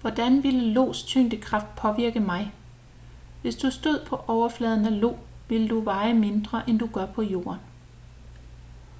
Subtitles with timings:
[0.00, 2.54] hvordan ville io's tyngdekraft påvirke mig
[3.42, 5.18] hvis du stod på overfladen af io
[5.48, 7.60] ville du veje mindre end du gør på jorden